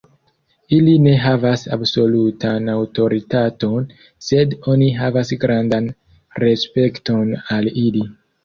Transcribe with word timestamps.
Ili 0.77 0.93
ne 1.07 1.11
havas 1.25 1.65
absolutan 1.75 2.71
aŭtoritaton, 2.77 3.85
sed 4.31 4.57
oni 4.75 4.89
havas 5.03 5.35
grandan 5.45 5.93
respekton 6.47 7.39
al 7.59 7.71
ili. 7.87 8.07